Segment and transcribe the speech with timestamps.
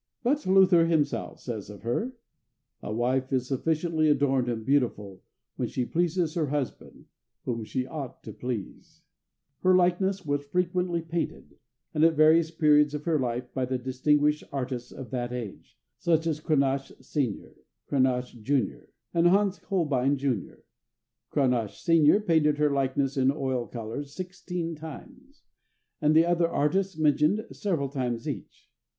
[0.23, 2.13] But Luther himself says of her,
[2.81, 5.21] "A wife is sufficiently adorned and beautiful
[5.57, 7.05] when she pleases her husband,
[7.45, 9.03] whom she ought to please."
[9.59, 11.55] Her likeness was frequently painted,
[11.93, 16.25] and at various periods of her life, by the distinguished artists of that age, such
[16.25, 17.53] as Cranach, senior,
[17.85, 20.63] Cranach, junior, and Hans Holbein, junior.
[21.29, 25.43] Cranach, senior, painted her likeness in oil colors sixteen times,
[26.01, 28.67] and the other artists mentioned, several times each.